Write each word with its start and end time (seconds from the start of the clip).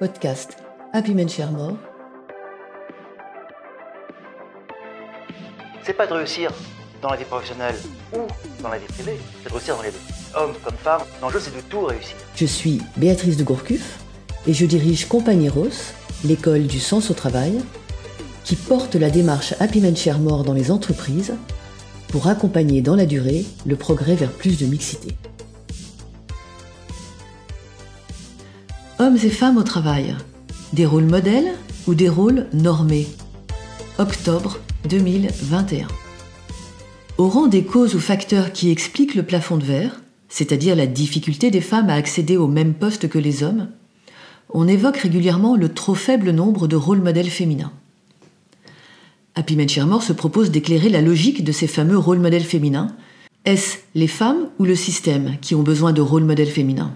Podcast 0.00 0.56
Happy 0.94 1.12
Men 1.12 1.28
Share 1.28 1.52
More. 1.52 1.76
C'est 5.82 5.92
pas 5.92 6.06
de 6.06 6.14
réussir 6.14 6.50
dans 7.02 7.10
la 7.10 7.16
vie 7.18 7.26
professionnelle 7.26 7.74
ou 8.14 8.20
dans 8.62 8.70
la 8.70 8.78
vie 8.78 8.86
privée, 8.86 9.18
c'est 9.42 9.50
de 9.50 9.54
réussir 9.54 9.76
dans 9.76 9.82
les 9.82 9.90
deux. 9.90 9.98
Homme 10.34 10.54
comme 10.64 10.76
femme, 10.76 11.02
l'enjeu 11.20 11.38
c'est 11.38 11.54
de 11.54 11.60
tout 11.68 11.84
réussir. 11.84 12.16
Je 12.34 12.46
suis 12.46 12.80
Béatrice 12.96 13.36
de 13.36 13.44
Gourcuff 13.44 13.98
et 14.46 14.54
je 14.54 14.64
dirige 14.64 15.06
Compagnie 15.06 15.50
Rose, 15.50 15.92
l'école 16.24 16.66
du 16.66 16.80
sens 16.80 17.10
au 17.10 17.14
travail, 17.14 17.60
qui 18.44 18.56
porte 18.56 18.94
la 18.94 19.10
démarche 19.10 19.54
Happy 19.60 19.82
Men 19.82 19.94
Share 19.94 20.18
More 20.18 20.44
dans 20.44 20.54
les 20.54 20.70
entreprises 20.70 21.34
pour 22.08 22.26
accompagner 22.26 22.80
dans 22.80 22.96
la 22.96 23.04
durée 23.04 23.44
le 23.66 23.76
progrès 23.76 24.14
vers 24.14 24.32
plus 24.32 24.58
de 24.58 24.64
mixité. 24.64 25.14
Hommes 29.10 29.18
et 29.24 29.30
femmes 29.30 29.56
au 29.56 29.64
travail, 29.64 30.14
des 30.72 30.86
rôles 30.86 31.06
modèles 31.06 31.56
ou 31.88 31.96
des 31.96 32.08
rôles 32.08 32.46
normés? 32.52 33.08
Octobre 33.98 34.60
2021. 34.88 35.88
Au 37.18 37.28
rang 37.28 37.48
des 37.48 37.64
causes 37.64 37.96
ou 37.96 37.98
facteurs 37.98 38.52
qui 38.52 38.70
expliquent 38.70 39.16
le 39.16 39.24
plafond 39.24 39.56
de 39.56 39.64
verre, 39.64 40.00
c'est-à-dire 40.28 40.76
la 40.76 40.86
difficulté 40.86 41.50
des 41.50 41.60
femmes 41.60 41.90
à 41.90 41.94
accéder 41.94 42.36
au 42.36 42.46
même 42.46 42.72
poste 42.72 43.08
que 43.08 43.18
les 43.18 43.42
hommes, 43.42 43.70
on 44.50 44.68
évoque 44.68 44.98
régulièrement 44.98 45.56
le 45.56 45.70
trop 45.70 45.96
faible 45.96 46.30
nombre 46.30 46.68
de 46.68 46.76
rôles 46.76 47.02
modèles 47.02 47.30
féminins. 47.30 47.72
Happy 49.34 49.56
Men 49.56 49.68
se 49.68 50.12
propose 50.12 50.52
d'éclairer 50.52 50.88
la 50.88 51.02
logique 51.02 51.42
de 51.42 51.50
ces 51.50 51.66
fameux 51.66 51.98
rôles 51.98 52.20
modèles 52.20 52.44
féminins. 52.44 52.94
Est-ce 53.44 53.78
les 53.96 54.06
femmes 54.06 54.50
ou 54.60 54.64
le 54.64 54.76
système 54.76 55.36
qui 55.40 55.56
ont 55.56 55.64
besoin 55.64 55.92
de 55.92 56.00
rôles 56.00 56.22
modèles 56.22 56.46
féminins? 56.46 56.94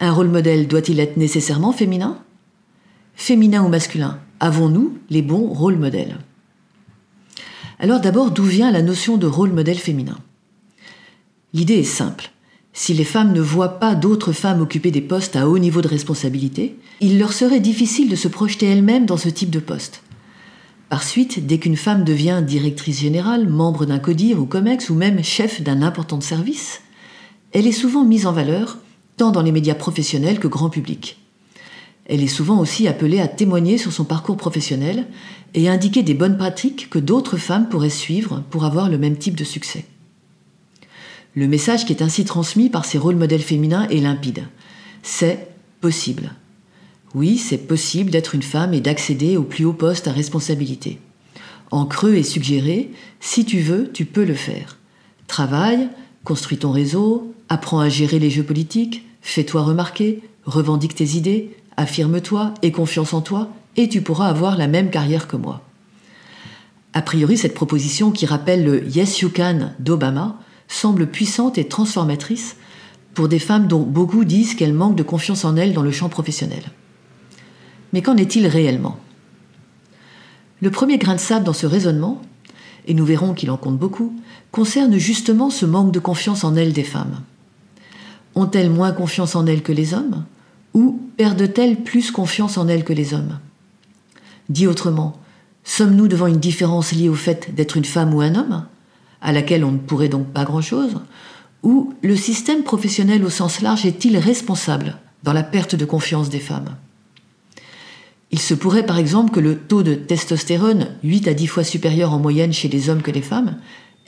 Un 0.00 0.12
rôle 0.12 0.28
modèle 0.28 0.66
doit-il 0.66 1.00
être 1.00 1.16
nécessairement 1.16 1.72
féminin? 1.72 2.18
Féminin 3.14 3.64
ou 3.64 3.68
masculin 3.68 4.18
Avons-nous 4.40 4.98
les 5.10 5.22
bons 5.22 5.46
rôles 5.46 5.78
modèles? 5.78 6.18
Alors 7.78 8.00
d'abord, 8.00 8.30
d'où 8.30 8.44
vient 8.44 8.70
la 8.70 8.82
notion 8.82 9.16
de 9.16 9.26
rôle 9.26 9.52
modèle 9.52 9.78
féminin? 9.78 10.18
L'idée 11.52 11.78
est 11.78 11.84
simple. 11.84 12.30
Si 12.72 12.92
les 12.92 13.04
femmes 13.04 13.32
ne 13.32 13.40
voient 13.40 13.78
pas 13.78 13.94
d'autres 13.94 14.32
femmes 14.32 14.60
occuper 14.60 14.90
des 14.90 15.00
postes 15.00 15.36
à 15.36 15.48
haut 15.48 15.58
niveau 15.58 15.80
de 15.80 15.88
responsabilité, 15.88 16.76
il 17.00 17.20
leur 17.20 17.32
serait 17.32 17.60
difficile 17.60 18.08
de 18.08 18.16
se 18.16 18.26
projeter 18.26 18.66
elles-mêmes 18.66 19.06
dans 19.06 19.16
ce 19.16 19.28
type 19.28 19.50
de 19.50 19.60
poste. 19.60 20.02
Par 20.88 21.04
suite, 21.04 21.46
dès 21.46 21.58
qu'une 21.58 21.76
femme 21.76 22.04
devient 22.04 22.42
directrice 22.44 23.00
générale, 23.00 23.48
membre 23.48 23.86
d'un 23.86 24.00
CODIR 24.00 24.40
ou 24.40 24.46
COMEX 24.46 24.90
ou 24.90 24.94
même 24.94 25.22
chef 25.22 25.62
d'un 25.62 25.82
important 25.82 26.20
service, 26.20 26.82
elle 27.52 27.68
est 27.68 27.72
souvent 27.72 28.04
mise 28.04 28.26
en 28.26 28.32
valeur, 28.32 28.78
tant 29.16 29.30
dans 29.30 29.42
les 29.42 29.52
médias 29.52 29.74
professionnels 29.74 30.38
que 30.38 30.48
grand 30.48 30.70
public. 30.70 31.18
Elle 32.06 32.22
est 32.22 32.28
souvent 32.28 32.58
aussi 32.58 32.86
appelée 32.86 33.20
à 33.20 33.28
témoigner 33.28 33.78
sur 33.78 33.92
son 33.92 34.04
parcours 34.04 34.36
professionnel 34.36 35.06
et 35.54 35.68
indiquer 35.68 36.02
des 36.02 36.14
bonnes 36.14 36.36
pratiques 36.36 36.90
que 36.90 36.98
d'autres 36.98 37.36
femmes 37.36 37.68
pourraient 37.68 37.88
suivre 37.88 38.42
pour 38.50 38.64
avoir 38.64 38.88
le 38.88 38.98
même 38.98 39.16
type 39.16 39.36
de 39.36 39.44
succès. 39.44 39.86
Le 41.34 41.48
message 41.48 41.86
qui 41.86 41.92
est 41.92 42.02
ainsi 42.02 42.24
transmis 42.24 42.68
par 42.68 42.84
ces 42.84 42.98
rôles 42.98 43.16
modèles 43.16 43.42
féminins 43.42 43.88
est 43.88 44.00
limpide. 44.00 44.46
C'est 45.02 45.48
possible. 45.80 46.32
Oui, 47.14 47.38
c'est 47.38 47.58
possible 47.58 48.10
d'être 48.10 48.34
une 48.34 48.42
femme 48.42 48.74
et 48.74 48.80
d'accéder 48.80 49.36
au 49.36 49.42
plus 49.42 49.64
haut 49.64 49.72
poste 49.72 50.08
à 50.08 50.12
responsabilité. 50.12 50.98
En 51.70 51.86
creux 51.86 52.14
et 52.14 52.22
suggéré, 52.22 52.90
si 53.20 53.44
tu 53.44 53.60
veux, 53.60 53.90
tu 53.92 54.04
peux 54.04 54.24
le 54.24 54.34
faire. 54.34 54.78
Travaille, 55.26 55.88
construis 56.22 56.58
ton 56.58 56.70
réseau, 56.70 57.34
apprends 57.54 57.78
à 57.78 57.88
gérer 57.88 58.18
les 58.18 58.30
jeux 58.30 58.42
politiques, 58.42 59.06
fais-toi 59.22 59.62
remarquer, 59.62 60.22
revendique 60.44 60.96
tes 60.96 61.10
idées, 61.16 61.56
affirme-toi, 61.76 62.52
aie 62.62 62.72
confiance 62.72 63.14
en 63.14 63.20
toi, 63.20 63.48
et 63.76 63.88
tu 63.88 64.02
pourras 64.02 64.28
avoir 64.28 64.58
la 64.58 64.66
même 64.66 64.90
carrière 64.90 65.28
que 65.28 65.36
moi. 65.36 65.62
A 66.94 67.00
priori, 67.00 67.36
cette 67.36 67.54
proposition 67.54 68.10
qui 68.10 68.26
rappelle 68.26 68.64
le 68.64 68.88
Yes 68.88 69.20
You 69.20 69.30
Can 69.34 69.70
d'Obama 69.78 70.38
semble 70.66 71.06
puissante 71.06 71.56
et 71.56 71.68
transformatrice 71.68 72.56
pour 73.14 73.28
des 73.28 73.38
femmes 73.38 73.68
dont 73.68 73.82
beaucoup 73.82 74.24
disent 74.24 74.56
qu'elles 74.56 74.74
manquent 74.74 74.96
de 74.96 75.04
confiance 75.04 75.44
en 75.44 75.56
elles 75.56 75.74
dans 75.74 75.82
le 75.82 75.92
champ 75.92 76.08
professionnel. 76.08 76.62
Mais 77.92 78.02
qu'en 78.02 78.16
est-il 78.16 78.48
réellement? 78.48 78.98
Le 80.60 80.70
premier 80.72 80.98
grain 80.98 81.14
de 81.14 81.20
sable 81.20 81.44
dans 81.44 81.52
ce 81.52 81.66
raisonnement, 81.66 82.20
et 82.86 82.94
nous 82.94 83.04
verrons 83.04 83.32
qu'il 83.32 83.52
en 83.52 83.56
compte 83.56 83.78
beaucoup, 83.78 84.12
concerne 84.50 84.96
justement 84.98 85.50
ce 85.50 85.66
manque 85.66 85.92
de 85.92 86.00
confiance 86.00 86.42
en 86.42 86.56
elles 86.56 86.72
des 86.72 86.82
femmes. 86.82 87.20
Ont-elles 88.34 88.70
moins 88.70 88.92
confiance 88.92 89.36
en 89.36 89.46
elles 89.46 89.62
que 89.62 89.72
les 89.72 89.94
hommes 89.94 90.24
Ou 90.72 91.00
perdent-elles 91.16 91.82
plus 91.82 92.10
confiance 92.10 92.58
en 92.58 92.68
elles 92.68 92.84
que 92.84 92.92
les 92.92 93.14
hommes? 93.14 93.38
Dit 94.48 94.66
autrement, 94.66 95.18
sommes-nous 95.62 96.08
devant 96.08 96.26
une 96.26 96.40
différence 96.40 96.92
liée 96.92 97.08
au 97.08 97.14
fait 97.14 97.54
d'être 97.54 97.76
une 97.76 97.84
femme 97.84 98.12
ou 98.12 98.20
un 98.20 98.34
homme, 98.34 98.66
à 99.22 99.32
laquelle 99.32 99.64
on 99.64 99.72
ne 99.72 99.78
pourrait 99.78 100.08
donc 100.08 100.26
pas 100.28 100.44
grand-chose 100.44 101.00
Ou 101.62 101.94
le 102.02 102.16
système 102.16 102.62
professionnel 102.62 103.24
au 103.24 103.30
sens 103.30 103.60
large 103.60 103.86
est-il 103.86 104.16
responsable 104.18 104.98
dans 105.22 105.32
la 105.32 105.42
perte 105.42 105.74
de 105.74 105.84
confiance 105.84 106.28
des 106.28 106.40
femmes? 106.40 106.76
Il 108.30 108.40
se 108.40 108.54
pourrait 108.54 108.84
par 108.84 108.98
exemple 108.98 109.30
que 109.30 109.38
le 109.38 109.56
taux 109.56 109.84
de 109.84 109.94
testostérone, 109.94 110.88
8 111.04 111.28
à 111.28 111.34
10 111.34 111.46
fois 111.46 111.62
supérieur 111.62 112.12
en 112.12 112.18
moyenne 112.18 112.52
chez 112.52 112.68
les 112.68 112.90
hommes 112.90 113.02
que 113.02 113.12
les 113.12 113.22
femmes, 113.22 113.58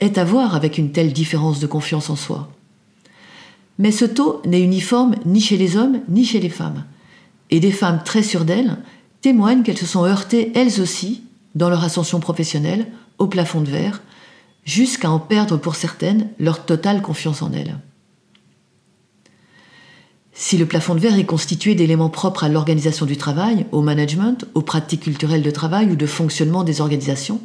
ait 0.01 0.19
à 0.19 0.25
voir 0.25 0.53
avec 0.53 0.77
une 0.77 0.91
telle 0.91 1.13
différence 1.13 1.59
de 1.61 1.67
confiance 1.67 2.09
en 2.09 2.17
soi. 2.17 2.49
Mais 3.79 3.91
ce 3.91 4.05
taux 4.05 4.41
n'est 4.45 4.61
uniforme 4.61 5.15
ni 5.25 5.41
chez 5.41 5.57
les 5.57 5.77
hommes 5.77 5.99
ni 6.09 6.25
chez 6.25 6.39
les 6.39 6.49
femmes. 6.49 6.83
Et 7.49 7.59
des 7.59 7.71
femmes 7.71 8.01
très 8.03 8.23
sûres 8.23 8.45
d'elles 8.45 8.77
témoignent 9.21 9.63
qu'elles 9.63 9.77
se 9.77 9.85
sont 9.85 10.05
heurtées 10.05 10.51
elles 10.55 10.81
aussi, 10.81 11.23
dans 11.55 11.69
leur 11.69 11.83
ascension 11.83 12.19
professionnelle, 12.19 12.87
au 13.17 13.27
plafond 13.27 13.61
de 13.61 13.69
verre, 13.69 14.01
jusqu'à 14.65 15.09
en 15.09 15.19
perdre 15.19 15.57
pour 15.57 15.75
certaines 15.75 16.29
leur 16.39 16.65
totale 16.65 17.01
confiance 17.01 17.41
en 17.41 17.51
elles. 17.53 17.77
Si 20.33 20.57
le 20.57 20.67
plafond 20.67 20.93
de 20.93 20.99
verre 20.99 21.17
est 21.17 21.25
constitué 21.25 21.73
d'éléments 21.73 22.11
propres 22.11 22.43
à 22.43 22.49
l'organisation 22.49 23.07
du 23.07 23.17
travail, 23.17 23.65
au 23.71 23.81
management, 23.81 24.45
aux 24.53 24.61
pratiques 24.61 25.01
culturelles 25.01 25.41
de 25.41 25.49
travail 25.49 25.89
ou 25.89 25.95
de 25.95 26.05
fonctionnement 26.05 26.63
des 26.63 26.79
organisations, 26.79 27.41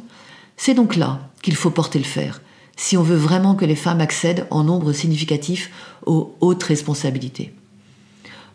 c'est 0.57 0.75
donc 0.75 0.95
là 0.95 1.31
qu'il 1.41 1.55
faut 1.55 1.71
porter 1.71 1.97
le 1.97 2.05
fer, 2.05 2.41
si 2.75 2.97
on 2.97 3.03
veut 3.03 3.15
vraiment 3.15 3.55
que 3.55 3.65
les 3.65 3.75
femmes 3.75 4.01
accèdent 4.01 4.47
en 4.49 4.63
nombre 4.63 4.93
significatif 4.93 5.69
aux 6.05 6.35
hautes 6.41 6.63
responsabilités. 6.63 7.53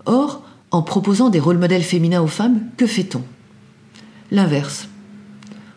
Or, 0.06 0.42
en 0.70 0.82
proposant 0.82 1.30
des 1.30 1.40
rôles 1.40 1.58
modèles 1.58 1.82
féminins 1.82 2.22
aux 2.22 2.26
femmes, 2.26 2.68
que 2.76 2.86
fait-on? 2.86 3.22
L'inverse. 4.30 4.88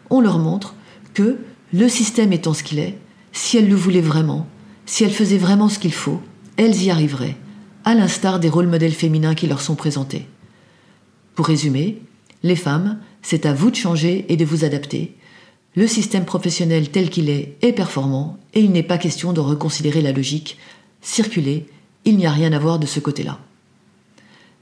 On 0.09 0.21
leur 0.21 0.39
montre 0.39 0.75
que, 1.13 1.37
le 1.73 1.87
système 1.87 2.33
étant 2.33 2.53
ce 2.53 2.63
qu'il 2.63 2.79
est, 2.79 2.97
si 3.31 3.57
elles 3.57 3.69
le 3.69 3.75
voulaient 3.75 4.01
vraiment, 4.01 4.47
si 4.85 5.03
elles 5.03 5.13
faisaient 5.13 5.37
vraiment 5.37 5.69
ce 5.69 5.79
qu'il 5.79 5.93
faut, 5.93 6.21
elles 6.57 6.83
y 6.83 6.91
arriveraient, 6.91 7.37
à 7.85 7.95
l'instar 7.95 8.39
des 8.39 8.49
rôles 8.49 8.67
modèles 8.67 8.93
féminins 8.93 9.35
qui 9.35 9.47
leur 9.47 9.61
sont 9.61 9.75
présentés. 9.75 10.27
Pour 11.35 11.47
résumer, 11.47 12.01
les 12.43 12.57
femmes, 12.57 12.99
c'est 13.21 13.45
à 13.45 13.53
vous 13.53 13.71
de 13.71 13.75
changer 13.75 14.25
et 14.29 14.35
de 14.35 14.45
vous 14.45 14.65
adapter. 14.65 15.15
Le 15.73 15.87
système 15.87 16.25
professionnel 16.25 16.89
tel 16.89 17.09
qu'il 17.09 17.29
est 17.29 17.57
est 17.61 17.71
performant 17.71 18.37
et 18.53 18.59
il 18.59 18.71
n'est 18.71 18.83
pas 18.83 18.97
question 18.97 19.31
de 19.31 19.39
reconsidérer 19.39 20.01
la 20.01 20.11
logique. 20.11 20.57
Circuler, 21.01 21.65
il 22.03 22.17
n'y 22.17 22.25
a 22.25 22.31
rien 22.31 22.51
à 22.51 22.59
voir 22.59 22.77
de 22.77 22.85
ce 22.85 22.99
côté-là. 22.99 23.39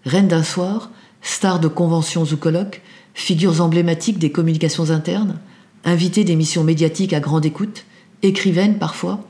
Reine 0.05 0.27
d'un 0.27 0.43
soir, 0.43 0.91
star 1.23 1.59
de 1.59 1.67
conventions 1.67 2.25
ou 2.25 2.37
colloques, 2.37 2.81
figures 3.15 3.59
emblématiques 3.59 4.19
des 4.19 4.31
communications 4.31 4.91
internes, 4.91 5.39
invitées 5.83 6.23
d'émissions 6.23 6.63
médiatiques 6.63 7.13
à 7.13 7.19
grande 7.19 7.45
écoute, 7.45 7.85
écrivaines 8.21 8.77
parfois, 8.77 9.27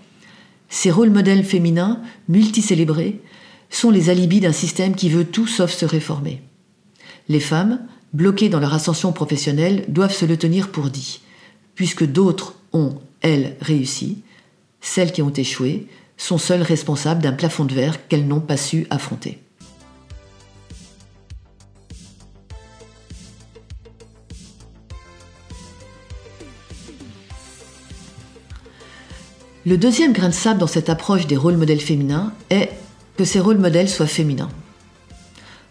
ces 0.68 0.92
rôles 0.92 1.12
modèles 1.12 1.46
féminins, 1.46 2.02
multicélébrés, 2.28 3.22
sont 3.70 3.90
les 3.90 4.10
alibis 4.10 4.42
d'un 4.42 4.52
système 4.52 4.96
qui 4.96 5.10
veut 5.10 5.26
tout 5.26 5.48
sauf 5.48 5.72
se 5.72 5.86
réformer. 5.86 6.42
Les 7.30 7.40
femmes, 7.40 7.80
bloquées 8.14 8.50
dans 8.50 8.60
leur 8.60 8.74
ascension 8.74 9.14
professionnelle, 9.14 9.86
doivent 9.88 10.16
se 10.16 10.26
le 10.26 10.38
tenir 10.38 10.72
pour 10.72 10.90
dit. 10.90 11.22
Puisque 11.80 12.06
d'autres 12.06 12.56
ont, 12.74 12.96
elles, 13.22 13.56
réussi, 13.62 14.18
celles 14.82 15.14
qui 15.14 15.22
ont 15.22 15.32
échoué 15.32 15.88
sont 16.18 16.38
seules 16.38 16.62
responsables 16.62 17.22
d'un 17.22 17.32
plafond 17.32 17.64
de 17.64 17.74
verre 17.74 18.06
qu'elles 18.10 18.28
n'ont 18.28 18.42
pas 18.42 18.58
su 18.58 18.86
affronter. 18.90 19.40
Le 29.66 29.78
deuxième 29.78 30.12
grain 30.12 30.28
de 30.28 30.34
sable 30.34 30.60
dans 30.60 30.68
cette 30.68 30.90
approche 30.90 31.28
des 31.28 31.38
rôles 31.38 31.56
modèles 31.56 31.80
féminins 31.80 32.34
est 32.50 32.72
que 33.16 33.24
ces 33.24 33.40
rôles 33.40 33.58
modèles 33.58 33.88
soient 33.88 34.06
féminins. 34.06 34.52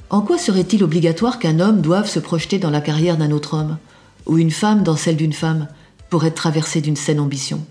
En 0.09 0.23
quoi 0.23 0.39
serait-il 0.39 0.83
obligatoire 0.83 1.39
qu'un 1.39 1.61
homme 1.61 1.83
doive 1.83 2.09
se 2.09 2.19
projeter 2.19 2.59
dans 2.59 2.71
la 2.71 2.81
carrière 2.81 3.19
d'un 3.19 3.31
autre 3.31 3.53
homme, 3.53 3.77
ou 4.25 4.39
une 4.39 4.51
femme 4.51 4.83
dans 4.83 4.97
celle 4.97 5.17
d'une 5.17 5.35
femme, 5.35 5.69
pour 6.11 6.25
être 6.25 6.35
traversée 6.35 6.81
d'une 6.81 6.97
saine 6.97 7.21
ambition 7.21 7.65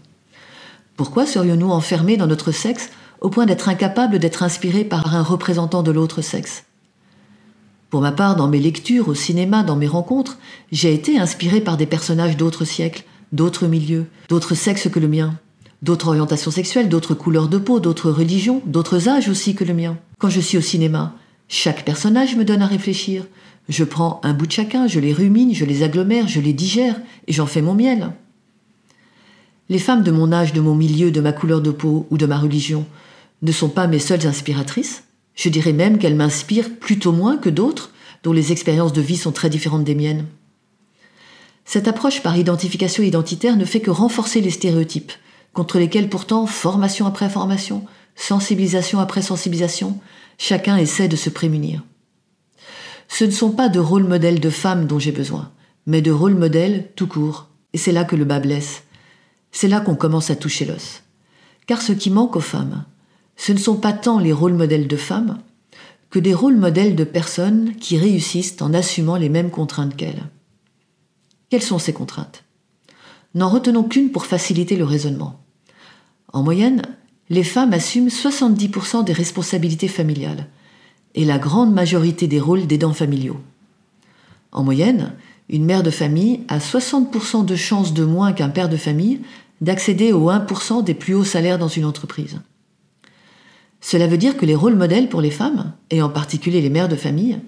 Pourquoi 0.96 1.26
serions-nous 1.26 1.70
enfermés 1.70 2.18
dans 2.18 2.28
notre 2.28 2.52
sexe 2.52 2.90
au 3.22 3.30
point 3.30 3.46
d'être 3.46 3.70
incapables 3.70 4.20
d'être 4.20 4.44
inspirés 4.44 4.84
par 4.84 5.16
un 5.16 5.24
représentant 5.24 5.84
de 5.84 5.92
l'autre 5.92 6.22
sexe? 6.22 6.64
Pour 7.90 8.02
ma 8.02 8.12
part, 8.12 8.36
dans 8.36 8.48
mes 8.48 8.60
lectures, 8.60 9.08
au 9.08 9.16
cinéma, 9.16 9.64
dans 9.64 9.78
mes 9.78 9.88
rencontres, 9.88 10.38
j'ai 10.72 10.94
été 10.94 11.18
inspirée 11.18 11.62
par 11.62 11.78
des 11.78 11.86
personnages 11.86 12.36
d'autres 12.36 12.66
siècles, 12.66 13.06
d'autres 13.32 13.68
milieux, 13.68 14.08
d'autres 14.28 14.56
sexes 14.56 14.90
que 14.90 15.00
le 15.00 15.08
mien, 15.08 15.36
d'autres 15.82 16.10
orientations 16.10 16.52
sexuelles, 16.52 16.90
d'autres 16.90 17.14
couleurs 17.14 17.48
de 17.48 17.58
peau, 17.58 17.80
d'autres 17.80 18.12
religions, 18.12 18.62
d'autres 18.66 19.08
âges 19.08 19.30
aussi 19.30 19.56
que 19.56 19.64
le 19.64 19.74
mien. 19.74 19.98
Quand 20.20 20.30
je 20.30 20.42
suis 20.42 20.58
au 20.58 20.62
cinéma, 20.62 21.14
chaque 21.48 21.86
personnage 21.86 22.36
me 22.36 22.44
donne 22.44 22.62
à 22.62 22.68
réfléchir. 22.68 23.26
Je 23.70 23.84
prends 23.84 24.20
un 24.24 24.34
bout 24.34 24.48
de 24.48 24.52
chacun, 24.52 24.88
je 24.88 25.00
les 25.00 25.14
rumine, 25.14 25.54
je 25.54 25.66
les 25.66 25.84
agglomère, 25.84 26.28
je 26.28 26.42
les 26.42 26.54
digère, 26.54 27.00
et 27.28 27.34
j'en 27.34 27.46
fais 27.46 27.62
mon 27.62 27.74
miel. 27.74 28.12
Les 29.70 29.80
femmes 29.80 30.04
de 30.04 30.12
mon 30.12 30.32
âge, 30.32 30.54
de 30.54 30.62
mon 30.62 30.76
milieu, 30.76 31.12
de 31.12 31.20
ma 31.20 31.34
couleur 31.34 31.62
de 31.62 31.72
peau 31.72 32.08
ou 32.10 32.18
de 32.18 32.26
ma 32.26 32.38
religion 32.38 32.86
ne 33.42 33.52
sont 33.52 33.70
pas 33.70 33.88
mes 33.88 34.00
seules 34.00 34.26
inspiratrices. 34.26 35.04
Je 35.36 35.50
dirais 35.50 35.74
même 35.74 35.98
qu'elles 35.98 36.16
m'inspirent 36.16 36.80
plutôt 36.80 37.12
moins 37.12 37.38
que 37.38 37.50
d'autres 37.50 37.92
dont 38.24 38.34
les 38.34 38.52
expériences 38.52 38.94
de 38.94 39.02
vie 39.02 39.18
sont 39.18 39.32
très 39.32 39.50
différentes 39.50 39.84
des 39.84 39.96
miennes. 39.96 40.26
Cette 41.66 41.88
approche 41.88 42.24
par 42.24 42.38
identification 42.38 43.04
identitaire 43.04 43.58
ne 43.58 43.66
fait 43.66 43.82
que 43.82 43.92
renforcer 43.92 44.40
les 44.40 44.52
stéréotypes, 44.52 45.12
contre 45.54 45.80
lesquels 45.80 46.10
pourtant, 46.10 46.48
formation 46.48 47.06
après 47.06 47.30
formation, 47.30 47.84
sensibilisation 48.16 49.00
après 49.00 49.22
sensibilisation, 49.22 50.00
chacun 50.38 50.78
essaie 50.78 51.10
de 51.10 51.18
se 51.18 51.30
prémunir. 51.30 51.84
Ce 53.10 53.26
ne 53.26 53.32
sont 53.32 53.52
pas 53.52 53.68
de 53.68 53.80
rôles 53.80 54.06
modèles 54.06 54.40
de 54.40 54.50
femmes 54.50 54.88
dont 54.88 55.00
j'ai 55.00 55.12
besoin, 55.12 55.52
mais 55.86 56.02
de 56.02 56.12
rôles 56.12 56.36
modèles 56.36 56.90
tout 56.96 57.08
court. 57.08 57.48
Et 57.74 57.78
c'est 57.78 57.92
là 57.92 58.06
que 58.06 58.16
le 58.16 58.26
bas 58.26 58.40
blesse. 58.40 58.84
C'est 59.60 59.68
là 59.68 59.80
qu'on 59.80 59.96
commence 59.96 60.30
à 60.30 60.36
toucher 60.36 60.66
l'os. 60.66 61.02
Car 61.66 61.82
ce 61.82 61.92
qui 61.92 62.12
manque 62.12 62.36
aux 62.36 62.42
femmes, 62.42 62.86
ce 63.38 63.54
ne 63.54 63.58
sont 63.58 63.78
pas 63.78 63.92
tant 63.92 64.20
les 64.20 64.32
rôles 64.32 64.54
modèles 64.54 64.88
de 64.88 64.96
femmes 64.96 65.40
que 66.12 66.20
des 66.20 66.36
rôles 66.36 66.58
modèles 66.58 66.96
de 66.96 67.04
personnes 67.04 67.74
qui 67.78 67.98
réussissent 67.98 68.62
en 68.62 68.72
assumant 68.76 69.16
les 69.16 69.30
mêmes 69.30 69.50
contraintes 69.50 69.96
qu'elles. 69.96 70.22
Quelles 71.50 71.64
sont 71.64 71.80
ces 71.80 71.92
contraintes? 71.92 72.44
N'en 73.34 73.50
retenons 73.50 73.84
qu'une 73.84 74.12
pour 74.12 74.28
faciliter 74.28 74.76
le 74.76 74.86
raisonnement. 74.86 75.42
En 76.34 76.44
moyenne, 76.44 76.84
les 77.32 77.44
femmes 77.44 77.74
assument 77.74 78.10
70% 78.10 79.06
des 79.06 79.14
responsabilités 79.14 79.88
familiales 79.88 80.46
et 81.16 81.26
la 81.26 81.40
grande 81.40 81.74
majorité 81.74 82.28
des 82.28 82.40
rôles 82.40 82.68
d'aidants 82.68 82.94
familiaux. 82.94 83.42
En 84.52 84.64
moyenne, 84.64 85.14
une 85.50 85.66
mère 85.66 85.82
de 85.82 85.90
famille 85.90 86.42
a 86.48 86.60
60% 86.60 87.44
de 87.44 87.56
chances 87.56 87.96
de 87.96 88.04
moins 88.04 88.34
qu'un 88.34 88.50
père 88.50 88.70
de 88.70 88.78
famille 88.78 89.22
d'accéder 89.62 90.14
aux 90.14 90.30
1% 90.30 90.84
des 90.84 90.94
plus 90.94 91.14
hauts 91.14 91.24
salaires 91.24 91.58
dans 91.58 91.68
une 91.68 91.86
entreprise. 91.86 92.40
Cela 93.82 94.08
veut 94.08 94.18
dire 94.18 94.38
que 94.38 94.46
les 94.46 94.56
rôles 94.56 94.76
modèles 94.76 95.10
pour 95.10 95.22
les 95.22 95.32
femmes, 95.32 95.74
et 95.92 96.02
en 96.02 96.10
particulier 96.10 96.62
les 96.62 96.70
mères 96.70 96.90
de 96.90 96.96
famille, 96.96 97.40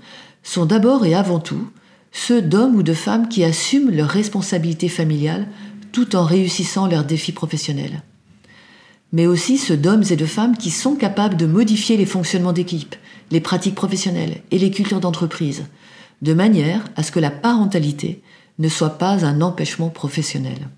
sont 0.43 0.65
d'abord 0.65 1.05
et 1.05 1.15
avant 1.15 1.39
tout 1.39 1.67
ceux 2.11 2.41
d'hommes 2.41 2.75
ou 2.75 2.83
de 2.83 2.93
femmes 2.93 3.27
qui 3.29 3.43
assument 3.43 3.91
leurs 3.91 4.09
responsabilités 4.09 4.89
familiales 4.89 5.47
tout 5.91 6.15
en 6.15 6.23
réussissant 6.23 6.87
leurs 6.87 7.05
défis 7.05 7.31
professionnels. 7.31 8.03
Mais 9.11 9.27
aussi 9.27 9.57
ceux 9.57 9.77
d'hommes 9.77 10.03
et 10.09 10.15
de 10.15 10.25
femmes 10.25 10.57
qui 10.57 10.71
sont 10.71 10.95
capables 10.95 11.37
de 11.37 11.45
modifier 11.45 11.97
les 11.97 12.05
fonctionnements 12.05 12.53
d'équipe, 12.53 12.95
les 13.31 13.41
pratiques 13.41 13.75
professionnelles 13.75 14.41
et 14.51 14.59
les 14.59 14.71
cultures 14.71 14.99
d'entreprise, 14.99 15.65
de 16.21 16.33
manière 16.33 16.85
à 16.95 17.03
ce 17.03 17.11
que 17.11 17.19
la 17.19 17.31
parentalité 17.31 18.21
ne 18.59 18.69
soit 18.69 18.97
pas 18.97 19.25
un 19.25 19.41
empêchement 19.41 19.89
professionnel. 19.89 20.69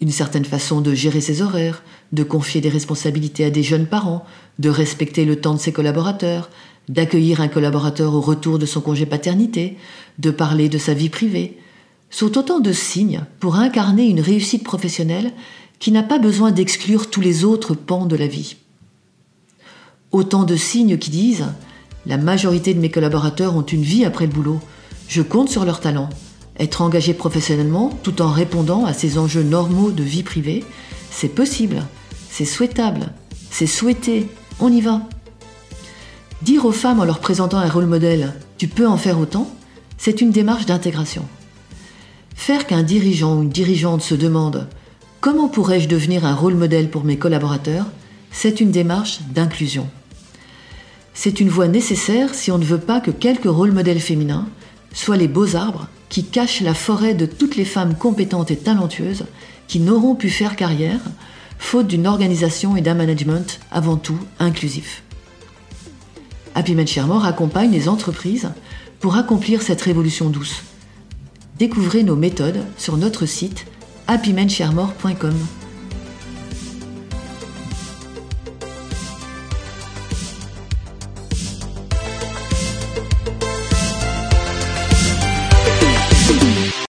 Une 0.00 0.10
certaine 0.10 0.44
façon 0.44 0.80
de 0.80 0.94
gérer 0.94 1.20
ses 1.20 1.40
horaires, 1.40 1.82
de 2.12 2.22
confier 2.22 2.60
des 2.60 2.68
responsabilités 2.68 3.44
à 3.44 3.50
des 3.50 3.62
jeunes 3.62 3.86
parents, 3.86 4.24
de 4.58 4.68
respecter 4.68 5.24
le 5.24 5.36
temps 5.36 5.54
de 5.54 5.60
ses 5.60 5.72
collaborateurs, 5.72 6.50
d'accueillir 6.88 7.40
un 7.40 7.48
collaborateur 7.48 8.14
au 8.14 8.20
retour 8.20 8.58
de 8.58 8.66
son 8.66 8.80
congé 8.80 9.06
paternité, 9.06 9.76
de 10.18 10.30
parler 10.30 10.68
de 10.68 10.78
sa 10.78 10.94
vie 10.94 11.08
privée, 11.08 11.58
sont 12.10 12.38
autant 12.38 12.60
de 12.60 12.72
signes 12.72 13.24
pour 13.40 13.56
incarner 13.56 14.06
une 14.06 14.20
réussite 14.20 14.64
professionnelle 14.64 15.32
qui 15.78 15.92
n'a 15.92 16.02
pas 16.02 16.18
besoin 16.18 16.52
d'exclure 16.52 17.10
tous 17.10 17.20
les 17.20 17.44
autres 17.44 17.74
pans 17.74 18.06
de 18.06 18.16
la 18.16 18.26
vie. 18.26 18.56
Autant 20.12 20.44
de 20.44 20.56
signes 20.56 20.98
qui 20.98 21.10
disent 21.10 21.46
La 22.06 22.16
majorité 22.16 22.72
de 22.74 22.80
mes 22.80 22.90
collaborateurs 22.90 23.56
ont 23.56 23.62
une 23.62 23.82
vie 23.82 24.04
après 24.04 24.26
le 24.26 24.32
boulot, 24.32 24.60
je 25.08 25.22
compte 25.22 25.48
sur 25.48 25.64
leur 25.64 25.80
talent. 25.80 26.08
Être 26.58 26.82
engagé 26.82 27.12
professionnellement 27.12 27.90
tout 28.02 28.22
en 28.22 28.30
répondant 28.30 28.86
à 28.86 28.94
ces 28.94 29.18
enjeux 29.18 29.42
normaux 29.42 29.90
de 29.90 30.02
vie 30.02 30.22
privée, 30.22 30.64
c'est 31.10 31.28
possible, 31.28 31.82
c'est 32.30 32.44
souhaitable, 32.44 33.12
c'est 33.50 33.66
souhaité, 33.66 34.28
on 34.60 34.72
y 34.72 34.80
va. 34.80 35.02
Dire 36.42 36.64
aux 36.64 36.72
femmes 36.72 37.00
en 37.00 37.04
leur 37.04 37.18
présentant 37.20 37.58
un 37.58 37.68
rôle 37.68 37.86
modèle, 37.86 38.34
tu 38.58 38.68
peux 38.68 38.86
en 38.86 38.96
faire 38.96 39.18
autant, 39.18 39.50
c'est 39.98 40.20
une 40.20 40.30
démarche 40.30 40.66
d'intégration. 40.66 41.26
Faire 42.34 42.66
qu'un 42.66 42.82
dirigeant 42.82 43.36
ou 43.36 43.42
une 43.42 43.50
dirigeante 43.50 44.02
se 44.02 44.14
demande 44.14 44.66
comment 45.20 45.48
pourrais-je 45.48 45.88
devenir 45.88 46.24
un 46.24 46.34
rôle 46.34 46.54
modèle 46.54 46.88
pour 46.88 47.04
mes 47.04 47.18
collaborateurs, 47.18 47.86
c'est 48.30 48.60
une 48.60 48.70
démarche 48.70 49.20
d'inclusion. 49.30 49.88
C'est 51.14 51.40
une 51.40 51.48
voie 51.48 51.68
nécessaire 51.68 52.34
si 52.34 52.50
on 52.50 52.58
ne 52.58 52.64
veut 52.64 52.78
pas 52.78 53.00
que 53.00 53.10
quelques 53.10 53.44
rôles 53.50 53.72
modèles 53.72 54.00
féminins 54.00 54.46
soient 54.92 55.16
les 55.16 55.28
beaux 55.28 55.56
arbres 55.56 55.88
qui 56.08 56.24
cachent 56.24 56.60
la 56.60 56.74
forêt 56.74 57.14
de 57.14 57.26
toutes 57.26 57.56
les 57.56 57.64
femmes 57.64 57.94
compétentes 57.94 58.50
et 58.50 58.56
talentueuses 58.56 59.24
qui 59.68 59.80
n'auront 59.80 60.14
pu 60.14 60.30
faire 60.30 60.56
carrière 60.56 61.00
faute 61.58 61.86
d'une 61.86 62.06
organisation 62.06 62.76
et 62.76 62.80
d'un 62.80 62.94
management 62.94 63.60
avant 63.70 63.96
tout 63.96 64.18
inclusif. 64.38 65.02
Happy 66.54 66.74
Men 66.74 66.86
accompagne 67.24 67.70
les 67.70 67.88
entreprises 67.88 68.50
pour 69.00 69.16
accomplir 69.16 69.62
cette 69.62 69.82
révolution 69.82 70.30
douce. 70.30 70.62
Découvrez 71.58 72.02
nos 72.02 72.16
méthodes 72.16 72.64
sur 72.78 72.96
notre 72.96 73.26
site 73.26 73.66
happymensharemore.com. 74.06 75.34